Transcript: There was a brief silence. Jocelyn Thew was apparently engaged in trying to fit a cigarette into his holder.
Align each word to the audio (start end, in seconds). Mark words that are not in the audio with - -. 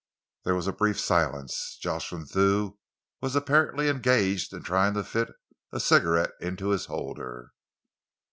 There 0.45 0.55
was 0.55 0.65
a 0.65 0.73
brief 0.73 0.99
silence. 0.99 1.77
Jocelyn 1.79 2.25
Thew 2.25 2.79
was 3.21 3.35
apparently 3.35 3.87
engaged 3.87 4.51
in 4.51 4.63
trying 4.63 4.95
to 4.95 5.03
fit 5.03 5.29
a 5.71 5.79
cigarette 5.79 6.31
into 6.39 6.69
his 6.69 6.87
holder. 6.87 7.51